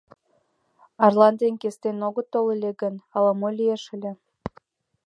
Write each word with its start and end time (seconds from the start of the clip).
Арлан 1.05 1.33
ден 1.41 1.53
Кестен 1.61 1.97
огыт 2.07 2.27
тол 2.33 2.45
ыле 2.55 2.71
гын, 2.81 2.95
ала-мо 3.15 3.49
лийшаш 3.57 3.83
ыле... 3.95 4.11